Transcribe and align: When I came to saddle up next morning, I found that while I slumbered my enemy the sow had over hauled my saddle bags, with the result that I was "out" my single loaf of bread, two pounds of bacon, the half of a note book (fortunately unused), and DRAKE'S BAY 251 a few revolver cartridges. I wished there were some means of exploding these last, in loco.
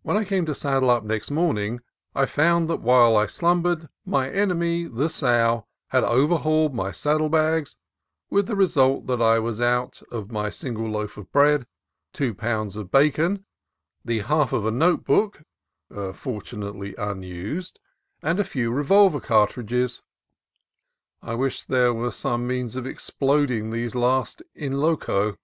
When 0.00 0.16
I 0.16 0.24
came 0.24 0.46
to 0.46 0.54
saddle 0.54 0.88
up 0.88 1.04
next 1.04 1.30
morning, 1.30 1.80
I 2.14 2.24
found 2.24 2.70
that 2.70 2.80
while 2.80 3.18
I 3.18 3.26
slumbered 3.26 3.90
my 4.06 4.30
enemy 4.30 4.86
the 4.86 5.10
sow 5.10 5.66
had 5.88 6.04
over 6.04 6.36
hauled 6.36 6.72
my 6.74 6.90
saddle 6.90 7.28
bags, 7.28 7.76
with 8.30 8.46
the 8.46 8.56
result 8.56 9.06
that 9.08 9.20
I 9.20 9.38
was 9.40 9.60
"out" 9.60 10.00
my 10.10 10.48
single 10.48 10.88
loaf 10.88 11.18
of 11.18 11.30
bread, 11.32 11.66
two 12.14 12.32
pounds 12.32 12.76
of 12.76 12.90
bacon, 12.90 13.44
the 14.02 14.20
half 14.20 14.54
of 14.54 14.64
a 14.64 14.70
note 14.70 15.04
book 15.04 15.42
(fortunately 16.14 16.94
unused), 16.96 17.78
and 18.22 18.38
DRAKE'S 18.38 18.48
BAY 18.48 18.52
251 18.52 18.52
a 18.52 18.52
few 18.52 18.72
revolver 18.72 19.20
cartridges. 19.20 20.02
I 21.20 21.34
wished 21.34 21.68
there 21.68 21.92
were 21.92 22.10
some 22.10 22.46
means 22.46 22.74
of 22.74 22.86
exploding 22.86 23.68
these 23.68 23.94
last, 23.94 24.40
in 24.54 24.78
loco. 24.80 25.36